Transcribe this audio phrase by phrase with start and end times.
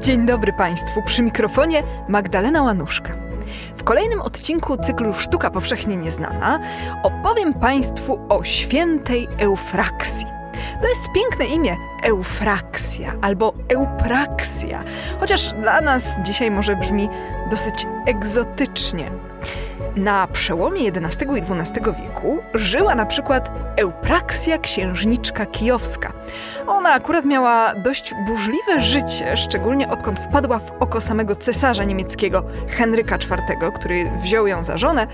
[0.00, 3.12] Dzień dobry Państwu, przy mikrofonie Magdalena Łanuszka.
[3.76, 6.60] W kolejnym odcinku cyklu Sztuka Powszechnie Nieznana
[7.02, 10.26] opowiem Państwu o świętej Eufraksji.
[10.82, 14.84] To jest piękne imię Eufraksja albo Eupraksja,
[15.20, 17.08] chociaż dla nas dzisiaj może brzmi
[17.50, 19.31] dosyć egzotycznie.
[19.96, 26.12] Na przełomie XI i XII wieku żyła na przykład Eupraksja księżniczka kijowska.
[26.66, 33.16] Ona akurat miała dość burzliwe życie, szczególnie odkąd wpadła w oko samego cesarza niemieckiego Henryka
[33.16, 35.06] IV, który wziął ją za żonę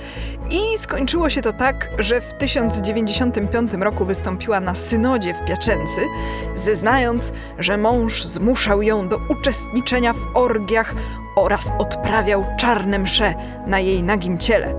[0.51, 6.01] i skończyło się to tak, że w 1095 roku wystąpiła na synodzie w Piaczęcy,
[6.55, 10.95] zeznając, że mąż zmuszał ją do uczestniczenia w orgiach
[11.43, 13.35] oraz odprawiał czarne msze
[13.67, 14.75] na jej nagim ciele.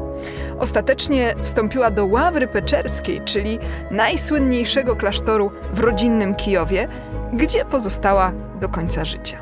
[0.60, 3.60] Ostatecznie wstąpiła do Ławry Peczerskiej, czyli
[3.92, 6.88] najsłynniejszego klasztoru w rodzinnym Kijowie,
[7.34, 8.32] gdzie pozostała
[8.62, 9.42] do końca życia.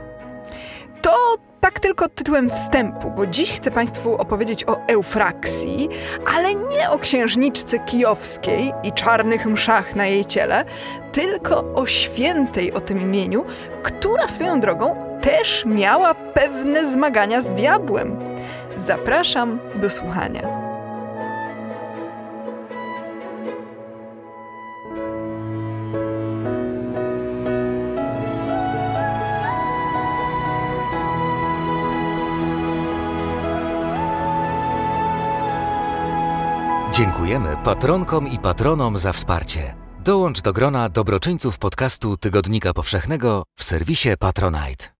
[1.01, 5.89] To tak tylko tytułem wstępu, bo dziś chcę Państwu opowiedzieć o Eufraksji,
[6.35, 10.65] ale nie o księżniczce kijowskiej i czarnych mszach na jej ciele,
[11.11, 13.45] tylko o świętej o tym imieniu,
[13.83, 18.19] która swoją drogą też miała pewne zmagania z diabłem.
[18.75, 20.41] Zapraszam do słuchania.
[36.91, 39.75] Dziękujemy patronkom i patronom za wsparcie.
[39.99, 44.96] Dołącz do grona dobroczyńców podcastu Tygodnika Powszechnego w serwisie Patronite.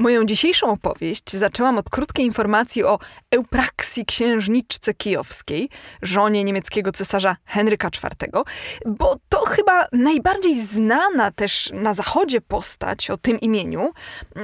[0.00, 2.98] Moją dzisiejszą opowieść zaczęłam od krótkiej informacji o
[3.30, 5.68] Eupraksji księżniczce kijowskiej,
[6.02, 8.42] żonie niemieckiego cesarza Henryka IV,
[8.86, 13.92] bo to chyba najbardziej znana też na zachodzie postać o tym imieniu,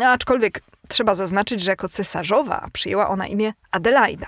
[0.04, 4.26] aczkolwiek trzeba zaznaczyć, że jako cesarzowa przyjęła ona imię Adelaida.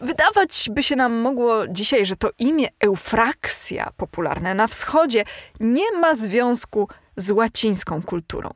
[0.00, 5.24] Wydawać by się nam mogło dzisiaj, że to imię Eufraksja, popularne na wschodzie,
[5.60, 8.50] nie ma związku z łacińską kulturą.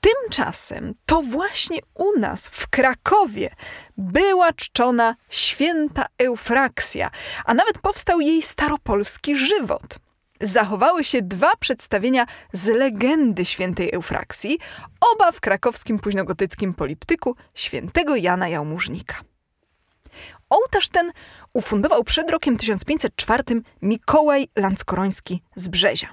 [0.00, 3.50] Tymczasem to właśnie u nas, w Krakowie,
[3.96, 7.10] była czczona święta Eufraksja,
[7.44, 9.98] a nawet powstał jej staropolski żywot.
[10.40, 14.58] Zachowały się dwa przedstawienia z legendy świętej Eufraksji,
[15.00, 19.33] oba w krakowskim późnogotyckim poliptyku świętego Jana Jałmużnika.
[20.50, 21.12] Ołtarz ten
[21.52, 23.42] ufundował przed rokiem 1504
[23.82, 26.08] Mikołaj Landskoroński z Brzezia.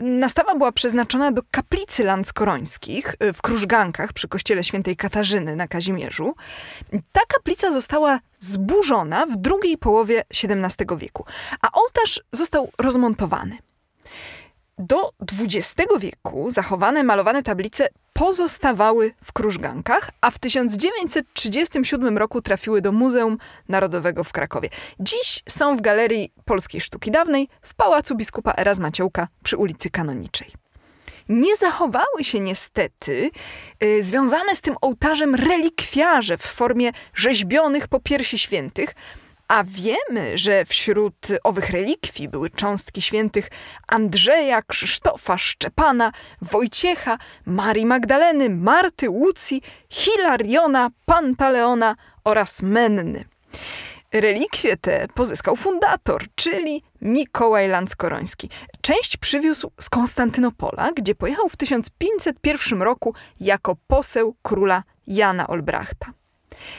[0.00, 6.34] Nastawa była przeznaczona do kaplicy Landskorońskich y, w Krużgankach przy kościele świętej Katarzyny na Kazimierzu.
[7.12, 11.24] Ta kaplica została zburzona w drugiej połowie XVII wieku,
[11.62, 13.58] a ołtarz został rozmontowany.
[14.78, 15.10] Do
[15.42, 23.38] XX wieku zachowane malowane tablice pozostawały w Krużgankach, a w 1937 roku trafiły do Muzeum
[23.68, 24.68] Narodowego w Krakowie.
[25.00, 30.52] Dziś są w Galerii Polskiej Sztuki Dawnej w Pałacu Biskupa Erasma Ciołka przy ulicy Kanoniczej.
[31.28, 33.30] Nie zachowały się niestety
[33.82, 38.94] y, związane z tym ołtarzem relikwiarze w formie rzeźbionych popiersi świętych,
[39.52, 41.14] a wiemy, że wśród
[41.44, 43.50] owych relikwii były cząstki świętych
[43.88, 53.24] Andrzeja, Krzysztofa, Szczepana, Wojciecha, Marii Magdaleny, Marty, Łucji, Hilariona, Pantaleona oraz Menny.
[54.12, 58.50] Relikwie te pozyskał fundator, czyli Mikołaj Landskoroński.
[58.80, 66.21] Część przywiózł z Konstantynopola, gdzie pojechał w 1501 roku jako poseł króla Jana Olbrachta.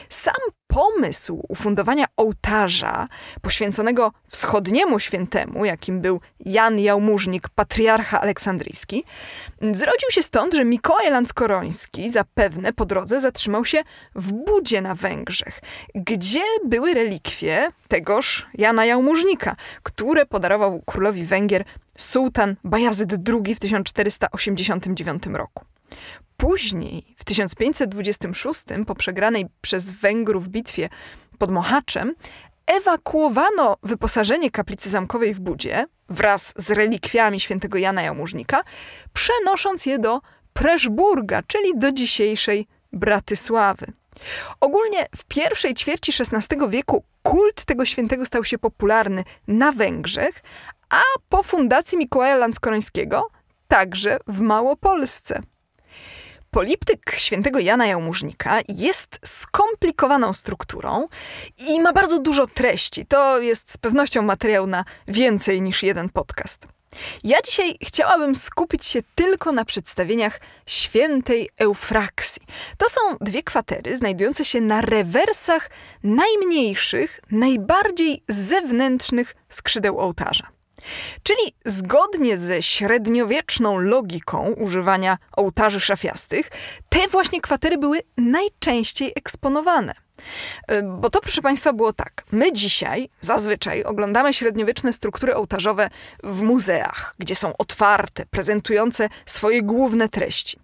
[0.08, 0.34] Sam
[0.66, 3.08] pomysł ufundowania ołtarza
[3.42, 9.04] poświęconego wschodniemu świętemu, jakim był Jan Jałmużnik, patriarcha aleksandryjski,
[9.60, 13.82] zrodził się stąd, że Mikołaj Landskoroński zapewne po drodze zatrzymał się
[14.14, 15.60] w Budzie na Węgrzech,
[15.94, 21.64] gdzie były relikwie tegoż Jana Jałmużnika, które podarował królowi Węgier
[21.98, 25.64] sułtan Bajazyd II w 1489 roku.
[26.36, 30.88] Później, w 1526, po przegranej przez Węgrów bitwie
[31.38, 32.14] pod Mohaczem,
[32.66, 38.62] ewakuowano wyposażenie kaplicy zamkowej w Budzie wraz z relikwiami świętego Jana Jałmużnika,
[39.12, 40.20] przenosząc je do
[40.52, 43.86] Preszburga, czyli do dzisiejszej Bratysławy.
[44.60, 50.42] Ogólnie w pierwszej ćwierci XVI wieku kult tego świętego stał się popularny na Węgrzech,
[50.90, 53.28] a po fundacji Mikołaja Landskorońskiego
[53.68, 55.42] także w Małopolsce.
[56.54, 61.08] Poliptyk świętego Jana Jałmużnika jest skomplikowaną strukturą
[61.58, 63.06] i ma bardzo dużo treści.
[63.06, 66.66] To jest z pewnością materiał na więcej niż jeden podcast.
[67.24, 72.42] Ja dzisiaj chciałabym skupić się tylko na przedstawieniach świętej Eufraksji.
[72.78, 75.70] To są dwie kwatery znajdujące się na rewersach
[76.02, 80.53] najmniejszych, najbardziej zewnętrznych skrzydeł ołtarza.
[81.22, 86.50] Czyli zgodnie ze średniowieczną logiką używania ołtarzy szafiastych,
[86.88, 89.94] te właśnie kwatery były najczęściej eksponowane.
[90.70, 92.24] Y, bo to, proszę Państwa, było tak.
[92.32, 95.90] My dzisiaj zazwyczaj oglądamy średniowieczne struktury ołtarzowe
[96.22, 100.58] w muzeach, gdzie są otwarte, prezentujące swoje główne treści.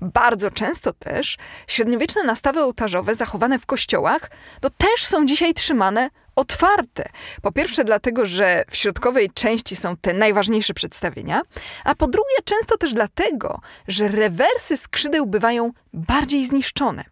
[0.00, 1.36] Bardzo często też
[1.66, 4.30] średniowieczne nastawy ołtarzowe zachowane w kościołach
[4.60, 7.08] to też są dzisiaj trzymane otwarte.
[7.42, 11.42] Po pierwsze dlatego, że w środkowej części są te najważniejsze przedstawienia,
[11.84, 17.04] a po drugie często też dlatego, że rewersy skrzydeł bywają bardziej zniszczone.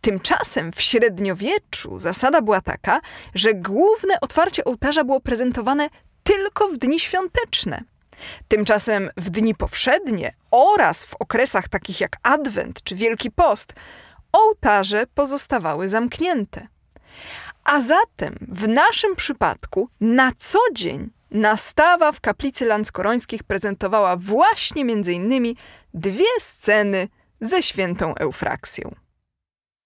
[0.00, 3.00] Tymczasem w średniowieczu zasada była taka,
[3.34, 5.88] że główne otwarcie ołtarza było prezentowane
[6.22, 7.80] tylko w dni świąteczne.
[8.48, 13.72] Tymczasem w dni powszednie oraz w okresach takich jak Adwent czy Wielki Post
[14.32, 16.68] ołtarze pozostawały zamknięte.
[17.66, 24.84] A zatem w naszym przypadku na co dzień nastawa w kaplicy Lanskorońskich prezentowała właśnie
[25.14, 25.56] innymi
[25.94, 27.08] dwie sceny
[27.40, 28.94] ze świętą Eufraksją.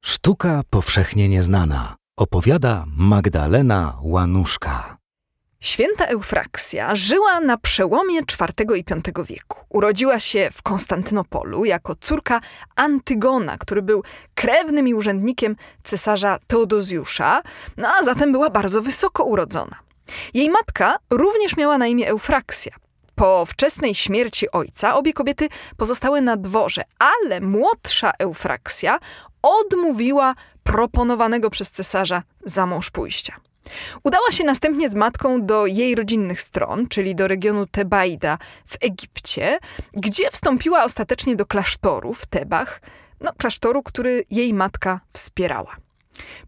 [0.04, 1.96] Sztuka powszechnie nieznana.
[2.16, 4.99] Opowiada Magdalena Łanuszka.
[5.62, 9.58] Święta Eufraksja żyła na przełomie IV i V wieku.
[9.68, 12.40] Urodziła się w Konstantynopolu jako córka
[12.76, 14.02] Antygona, który był
[14.34, 17.42] krewnym i urzędnikiem cesarza Teodozjusza,
[17.76, 19.76] no a zatem była bardzo wysoko urodzona.
[20.34, 22.72] Jej matka również miała na imię Eufraksja.
[23.14, 28.98] Po wczesnej śmierci ojca obie kobiety pozostały na dworze, ale młodsza Eufraksja
[29.42, 30.34] odmówiła
[30.64, 33.49] proponowanego przez cesarza za mąż pójścia.
[34.04, 39.58] Udała się następnie z matką do jej rodzinnych stron, czyli do regionu Tebaida w Egipcie,
[39.92, 42.80] gdzie wstąpiła ostatecznie do klasztoru w Tebach,
[43.20, 45.76] no, klasztoru, który jej matka wspierała.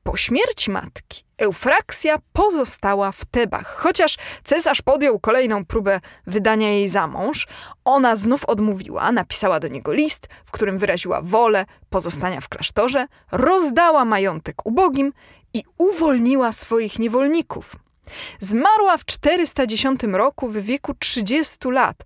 [0.03, 3.77] Po śmierci matki Eufraksja pozostała w Tebach.
[3.77, 7.47] Chociaż cesarz podjął kolejną próbę wydania jej za mąż,
[7.85, 14.05] ona znów odmówiła, napisała do niego list, w którym wyraziła wolę pozostania w klasztorze, rozdała
[14.05, 15.13] majątek ubogim
[15.55, 17.77] i uwolniła swoich niewolników.
[18.41, 21.97] Zmarła w 410 roku w wieku 30 lat,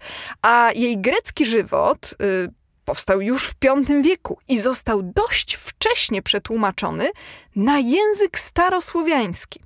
[0.42, 2.50] a jej grecki żywot y,
[2.86, 7.10] powstał już w V wieku i został dość wcześnie przetłumaczony
[7.56, 9.62] na język starosłowiański.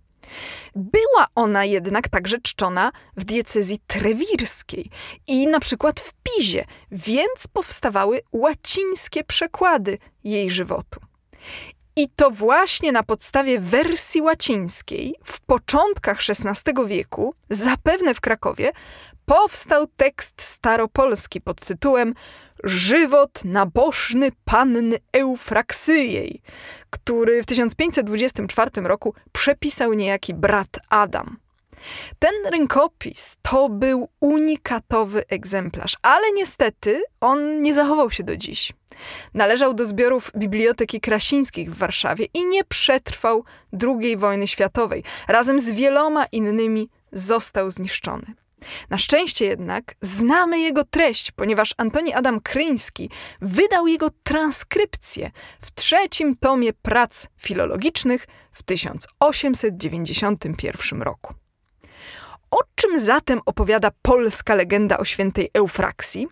[0.75, 4.91] Była ona jednak także czczona w diecezji trewirskiej
[5.27, 11.01] i na przykład w Pizie, więc powstawały łacińskie przekłady jej żywotu.
[11.97, 18.73] I to właśnie na podstawie wersji łacińskiej w początkach XVI wieku, zapewne w Krakowie,
[19.27, 22.15] powstał tekst staropolski pod tytułem
[22.65, 26.43] Żywot nabożny panny Eufraksyjej,
[26.91, 31.37] który w 1524 roku przepisał niejaki brat Adam.
[32.19, 38.73] Ten rękopis to był unikatowy egzemplarz, ale niestety on nie zachował się do dziś.
[39.35, 43.45] Należał do zbiorów Biblioteki Krasińskich w Warszawie i nie przetrwał
[43.83, 45.05] II wojny światowej.
[45.29, 48.35] Razem z wieloma innymi został zniszczony.
[48.91, 55.31] Na szczęście jednak znamy jego treść, ponieważ Antoni Adam Kryński wydał jego transkrypcję
[55.61, 61.35] w trzecim tomie prac filologicznych w 1891 roku.
[62.51, 66.29] O czym zatem opowiada polska legenda o świętej Eufraksji?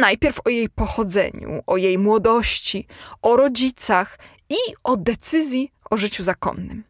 [0.00, 2.86] Najpierw o jej pochodzeniu, o jej młodości,
[3.22, 4.18] o rodzicach
[4.50, 6.84] i o decyzji o życiu zakonnym.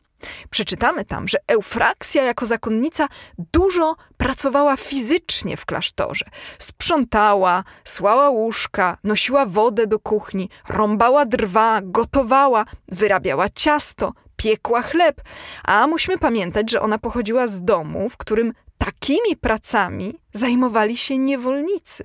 [0.50, 3.08] Przeczytamy tam, że Eufraksja jako zakonnica
[3.52, 6.24] dużo pracowała fizycznie w klasztorze.
[6.58, 15.20] Sprzątała, słała łóżka, nosiła wodę do kuchni, rąbała drwa, gotowała, wyrabiała ciasto, piekła chleb.
[15.64, 22.04] A musimy pamiętać, że ona pochodziła z domu, w którym takimi pracami zajmowali się niewolnicy.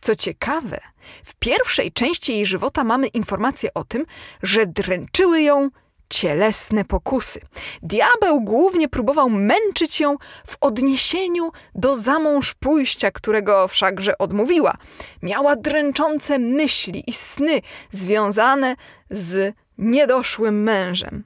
[0.00, 0.80] Co ciekawe,
[1.24, 4.06] w pierwszej części jej żywota mamy informację o tym,
[4.42, 5.70] że dręczyły ją
[6.10, 7.40] cielesne pokusy.
[7.82, 14.76] Diabeł głównie próbował męczyć ją w odniesieniu do zamąż pójścia, którego wszakże odmówiła.
[15.22, 18.76] Miała dręczące myśli i sny związane
[19.10, 21.24] z niedoszłym mężem.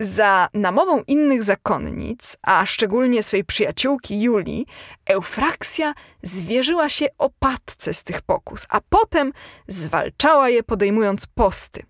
[0.00, 4.66] Za namową innych zakonnic, a szczególnie swej przyjaciółki Julii,
[5.06, 9.32] Eufraksja zwierzyła się opadce z tych pokus, a potem
[9.68, 11.87] zwalczała je podejmując posty.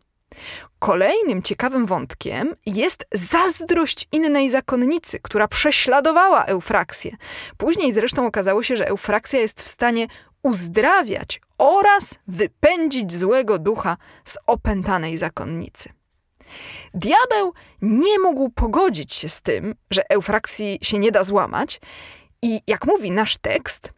[0.78, 7.16] Kolejnym ciekawym wątkiem jest zazdrość innej zakonnicy, która prześladowała Eufraksję.
[7.56, 10.06] Później zresztą okazało się, że Eufraksja jest w stanie
[10.42, 15.92] uzdrawiać oraz wypędzić złego ducha z opętanej zakonnicy.
[16.94, 17.52] Diabeł
[17.82, 21.80] nie mógł pogodzić się z tym, że Eufraksji się nie da złamać
[22.42, 23.92] i jak mówi nasz tekst,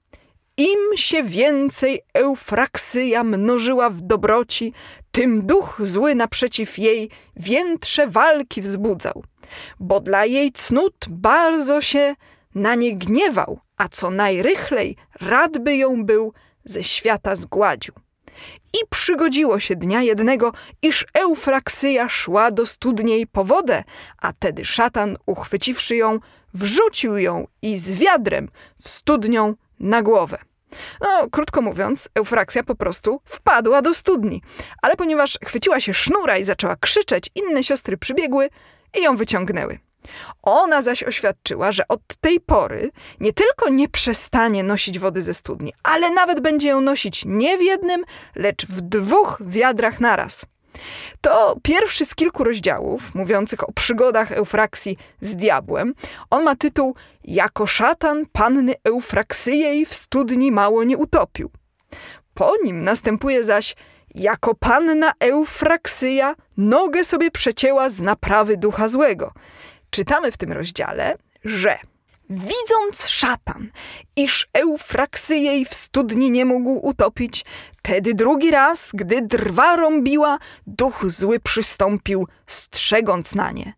[0.61, 4.73] im się więcej Eufraksyja mnożyła w dobroci,
[5.11, 9.25] tym duch zły naprzeciw jej więtrze walki wzbudzał,
[9.81, 12.15] bo dla jej cnót bardzo się
[12.55, 16.33] na nie gniewał, a co najrychlej rad by ją był
[16.65, 17.95] ze świata zgładził.
[18.73, 20.53] I przygodziło się dnia jednego,
[20.83, 23.85] iż Eufraksyja szła do studniej po wodę,
[24.19, 26.19] a tedy szatan, uchwyciwszy ją,
[26.55, 28.49] wrzucił ją i z wiadrem
[28.83, 30.50] w studnią na głowę.
[31.01, 34.43] No, krótko mówiąc, Eufraksja po prostu wpadła do studni.
[34.83, 38.49] Ale ponieważ chwyciła się sznura i zaczęła krzyczeć, inne siostry przybiegły
[38.99, 39.79] i ją wyciągnęły.
[40.43, 45.73] Ona zaś oświadczyła, że od tej pory nie tylko nie przestanie nosić wody ze studni,
[45.83, 50.47] ale nawet będzie ją nosić nie w jednym, lecz w dwóch wiadrach naraz.
[51.21, 55.95] To pierwszy z kilku rozdziałów mówiących o przygodach Eufraksji z diabłem.
[56.31, 56.95] On ma tytuł
[57.25, 61.51] Jako szatan panny Eufraksyjej w studni mało nie utopił.
[62.35, 63.77] Po nim następuje zaś
[64.15, 69.33] jako panna Eufraksyja nogę sobie przecięła z naprawy ducha złego.
[69.91, 71.79] Czytamy w tym rozdziale, że
[72.31, 73.71] Widząc szatan,
[74.17, 77.45] iż Eufraksy jej w studni nie mógł utopić,
[77.83, 83.73] tedy drugi raz, gdy drwa rąbiła, duch zły przystąpił, strzegąc na nie.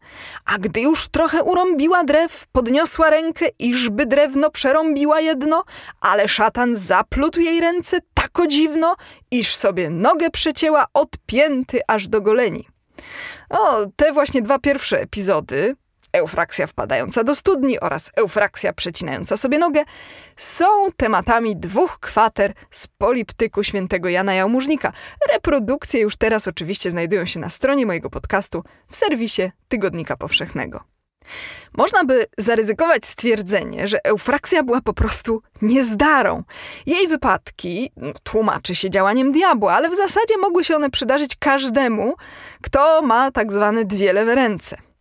[0.45, 5.65] A gdy już trochę urąbiła drew, podniosła rękę, iżby drewno przerąbiła jedno,
[6.01, 8.97] ale szatan zaplótł jej ręce tak o dziwno,
[9.31, 12.69] iż sobie nogę przecięła od pięty aż do goleni.
[13.51, 15.77] O, te właśnie dwa pierwsze epizody
[16.13, 19.85] eufraksja wpadająca do studni oraz eufraksja przecinająca sobie nogę,
[20.37, 20.67] są
[20.97, 24.93] tematami dwóch kwater z poliptyku świętego Jana Jałmużnika.
[25.33, 30.85] Reprodukcje już teraz oczywiście znajdują się na stronie mojego podcastu w serwisie Tygodnika Powszechnego.
[31.77, 36.43] Można by zaryzykować stwierdzenie, że eufraksja była po prostu niezdarą.
[36.87, 42.15] Jej wypadki no, tłumaczy się działaniem diabła, ale w zasadzie mogły się one przydarzyć każdemu,
[42.63, 44.92] kto ma tak zwane dwie lewe ręce.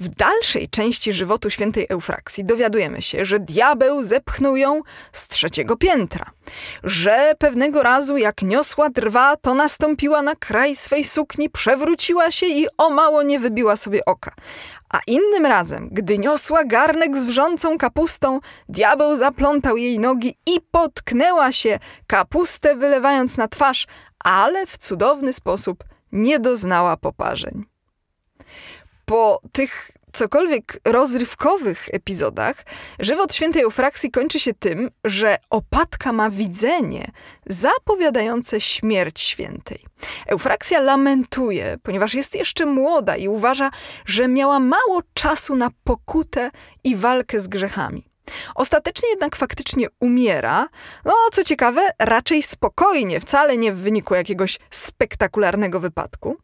[0.00, 4.80] W dalszej części żywotu świętej Eufraksji dowiadujemy się, że diabeł zepchnął ją
[5.12, 6.30] z trzeciego piętra,
[6.84, 12.66] że pewnego razu jak niosła drwa, to nastąpiła na kraj swej sukni, przewróciła się i
[12.78, 14.34] o mało nie wybiła sobie oka.
[14.90, 21.52] A innym razem, gdy niosła garnek z wrzącą kapustą, diabeł zaplątał jej nogi i potknęła
[21.52, 23.86] się, kapustę wylewając na twarz,
[24.24, 27.67] ale w cudowny sposób nie doznała poparzeń
[29.08, 32.64] po tych cokolwiek rozrywkowych epizodach,
[32.98, 37.10] żywot świętej Eufraksji kończy się tym, że opatka ma widzenie
[37.46, 39.84] zapowiadające śmierć świętej.
[40.26, 43.70] Eufraksja lamentuje, ponieważ jest jeszcze młoda i uważa,
[44.06, 46.50] że miała mało czasu na pokutę
[46.84, 48.07] i walkę z grzechami.
[48.54, 50.68] Ostatecznie jednak faktycznie umiera,
[51.04, 56.36] no co ciekawe, raczej spokojnie, wcale nie w wyniku jakiegoś spektakularnego wypadku.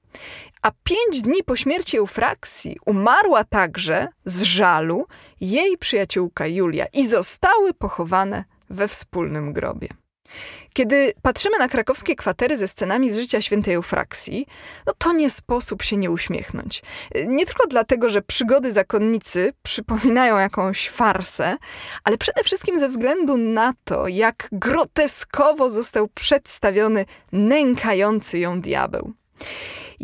[0.63, 5.07] A pięć dni po śmierci Eufraksji umarła także z żalu
[5.41, 9.89] jej przyjaciółka Julia i zostały pochowane we wspólnym grobie.
[10.73, 14.47] Kiedy patrzymy na krakowskie kwatery ze scenami z życia świętej Eufraksji,
[14.87, 16.83] no to nie sposób się nie uśmiechnąć.
[17.27, 21.57] Nie tylko dlatego, że przygody zakonnicy przypominają jakąś farsę,
[22.05, 29.13] ale przede wszystkim ze względu na to, jak groteskowo został przedstawiony nękający ją diabeł.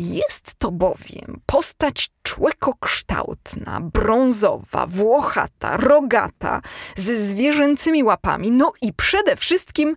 [0.01, 6.61] Jest to bowiem postać człekokształtna, brązowa, włochata, rogata,
[6.95, 9.95] ze zwierzęcymi łapami, no i przede wszystkim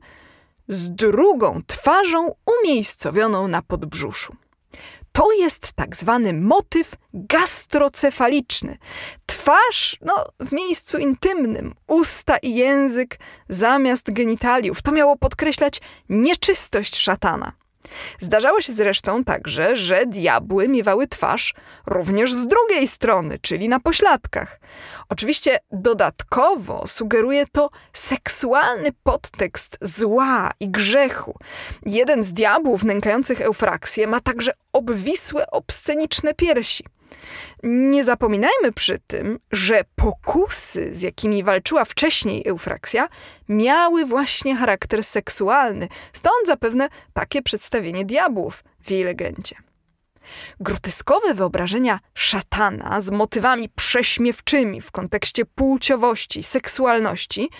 [0.68, 4.36] z drugą twarzą umiejscowioną na podbrzuszu.
[5.12, 8.78] To jest tak zwany motyw gastrocefaliczny.
[9.26, 13.18] Twarz no, w miejscu intymnym, usta i język
[13.48, 14.82] zamiast genitaliów.
[14.82, 17.52] To miało podkreślać nieczystość szatana.
[18.20, 21.54] Zdarzało się zresztą także, że diabły miewały twarz
[21.86, 24.60] również z drugiej strony, czyli na pośladkach.
[25.08, 31.38] Oczywiście dodatkowo sugeruje to seksualny podtekst zła i grzechu.
[31.86, 36.84] Jeden z diabłów nękających Eufraksję ma także obwisłe, obsceniczne piersi.
[37.62, 43.08] Nie zapominajmy przy tym, że pokusy, z jakimi walczyła wcześniej Eufraksja,
[43.48, 49.56] miały właśnie charakter seksualny, stąd zapewne takie przedstawienie diabłów w jej legendzie.
[50.60, 57.50] Groteskowe wyobrażenia szatana z motywami prześmiewczymi w kontekście płciowości, seksualności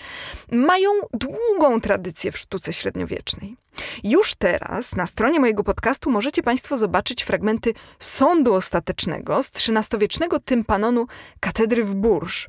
[0.51, 3.57] mają długą tradycję w sztuce średniowiecznej.
[4.03, 11.07] Już teraz na stronie mojego podcastu możecie Państwo zobaczyć fragmenty sądu ostatecznego z XIII-wiecznego tympanonu
[11.39, 12.45] katedry w Bourges.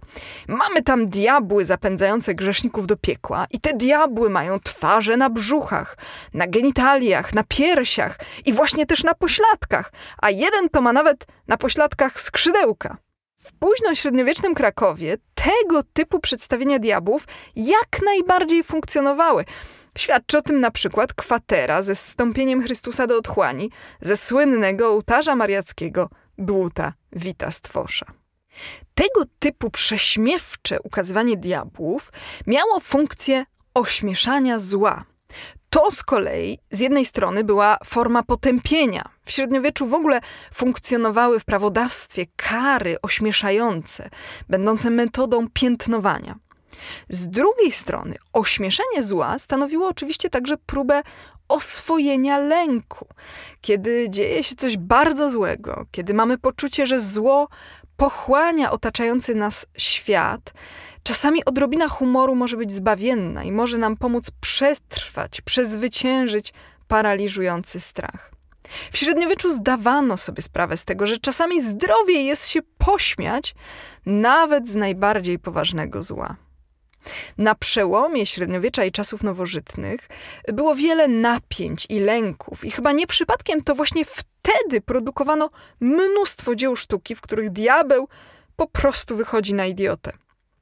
[0.48, 5.96] Mamy tam diabły zapędzające grzeszników do piekła i te diabły mają twarze na brzuchach,
[6.34, 9.92] na genitaliach, na piersiach i właśnie też na pośladkach,
[10.22, 12.96] a jeden to ma nawet na pośladkach skrzydełka.
[13.38, 17.24] W późno-średniowiecznym Krakowie tego typu przedstawienia diabłów
[17.56, 19.44] jak najbardziej funkcjonowały.
[19.96, 26.10] Świadczy o tym na przykład kwatera ze zstąpieniem Chrystusa do otchłani ze słynnego ołtarza mariackiego
[26.38, 28.06] Dłuta Wita Stwosza.
[28.94, 32.12] Tego typu prześmiewcze ukazywanie diabłów
[32.46, 35.04] miało funkcję ośmieszania zła.
[35.70, 39.08] To z kolei z jednej strony była forma potępienia.
[39.24, 40.20] W średniowieczu w ogóle
[40.54, 44.10] funkcjonowały w prawodawstwie kary ośmieszające,
[44.48, 46.34] będące metodą piętnowania.
[47.08, 51.02] Z drugiej strony, ośmieszenie zła stanowiło oczywiście także próbę
[51.48, 53.06] oswojenia lęku.
[53.60, 57.48] Kiedy dzieje się coś bardzo złego, kiedy mamy poczucie, że zło
[57.96, 60.52] pochłania otaczający nas świat,
[61.02, 66.52] czasami odrobina humoru może być zbawienna i może nam pomóc przetrwać, przezwyciężyć
[66.88, 68.32] paraliżujący strach.
[68.92, 73.54] W średniowieczu zdawano sobie sprawę z tego, że czasami zdrowiej jest się pośmiać
[74.06, 76.36] nawet z najbardziej poważnego zła.
[77.38, 80.08] Na przełomie średniowiecza i czasów nowożytnych
[80.52, 86.76] było wiele napięć i lęków, i chyba nie przypadkiem to właśnie wtedy produkowano mnóstwo dzieł
[86.76, 88.08] sztuki, w których diabeł
[88.56, 90.12] po prostu wychodzi na idiotę.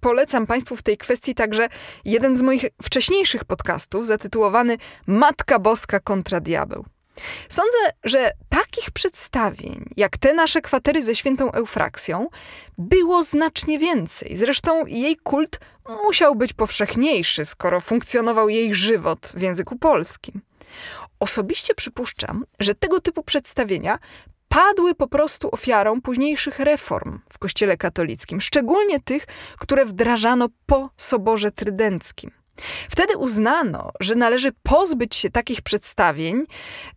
[0.00, 1.68] Polecam Państwu w tej kwestii także
[2.04, 6.84] jeden z moich wcześniejszych podcastów zatytułowany Matka Boska kontra Diabeł.
[7.48, 12.28] Sądzę, że takich przedstawień, jak te nasze kwatery ze świętą Eufraksją,
[12.78, 14.36] było znacznie więcej.
[14.36, 15.60] Zresztą jej kult
[16.04, 20.40] musiał być powszechniejszy, skoro funkcjonował jej żywot w języku polskim.
[21.20, 23.98] Osobiście przypuszczam, że tego typu przedstawienia
[24.48, 29.26] padły po prostu ofiarą późniejszych reform w Kościele katolickim, szczególnie tych,
[29.58, 32.30] które wdrażano po Soborze Trydenckim.
[32.90, 36.44] Wtedy uznano, że należy pozbyć się takich przedstawień,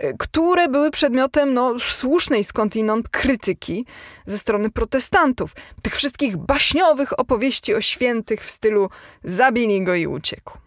[0.03, 3.85] y, które były przedmiotem no, słusznej skądinąd krytyki
[4.25, 5.55] ze strony protestantów.
[5.81, 8.89] Tych wszystkich baśniowych opowieści o świętych w stylu
[9.23, 10.57] zabili go i uciekł.